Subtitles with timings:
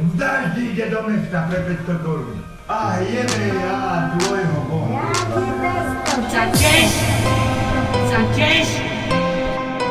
[0.00, 2.40] V daždi ide do mesta pre 500 korún.
[2.64, 3.78] A jebe ja
[4.16, 5.12] tvojho boha.
[6.24, 6.90] Chceš?
[8.08, 8.68] Chceš?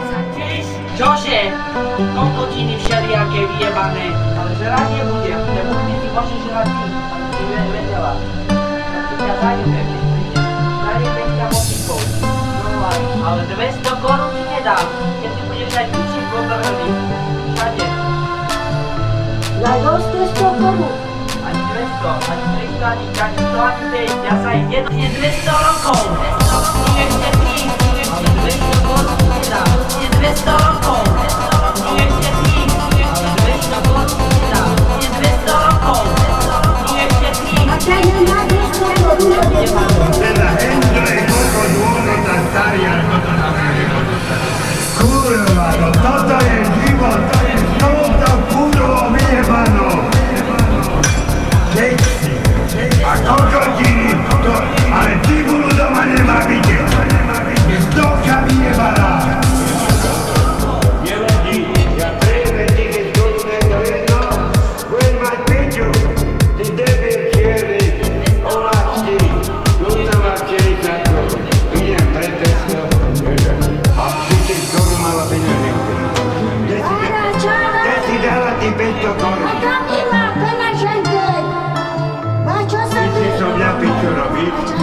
[0.10, 0.66] Chceš?
[0.98, 1.40] Čože?
[1.94, 4.06] Kokotiny všelijaké vyjebané.
[4.34, 6.86] Ale žrať nebudem, lebo ty si môžeš žrať ty.
[6.90, 8.14] Ale ty ve- vedela.
[8.50, 9.88] Ja ti ťa zajebem.
[10.82, 12.02] Zajebem ťa motikou.
[12.66, 14.86] No ale, ale 200 korún ti nedám.
[19.62, 20.88] La Radosne z pokoru.
[21.48, 26.29] Al prędko, al prędko, al tak al ani tej, ja zajdę, nie zmysł rąką.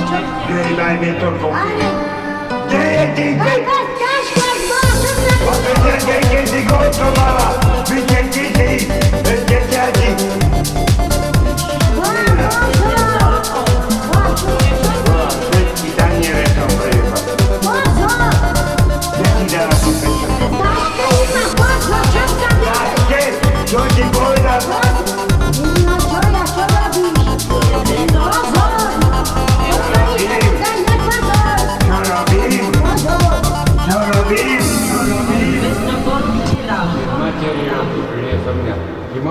[0.07, 0.27] Robiť.
[0.47, 1.49] Kde daj mi toľko.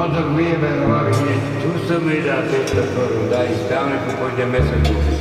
[0.08, 1.42] Mozog do hlavy hneď.
[1.62, 5.20] Tu som mi dal 500 korún, daj tam, tu pôjde meso kúpiť.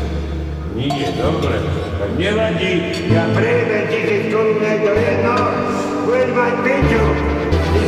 [0.76, 1.56] Nie, dobre.
[1.96, 2.72] Tak nevadí,
[3.08, 5.36] ja prejmem tisíc korún, je to jedno.
[6.04, 7.02] Budeš mať piču.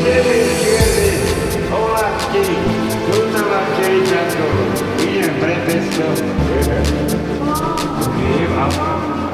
[0.07, 1.11] Debil čierny.
[1.69, 2.45] Oláčky.
[3.07, 4.71] Tu sa má 40 korún.
[5.05, 6.17] Idem pre 500.
[8.25, 8.67] Idem a,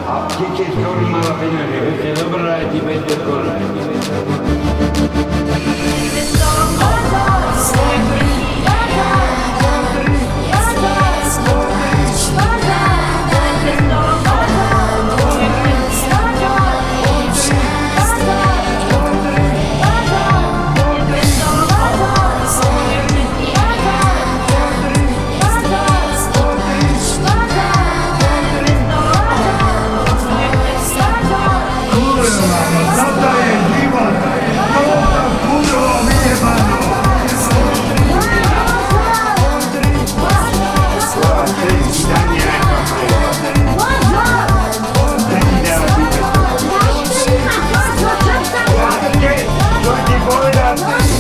[0.09, 2.11] a tisíc korún mala peňaženka.
[2.19, 4.41] Dobre, aj ti 500 korún.
[50.34, 51.12] Olha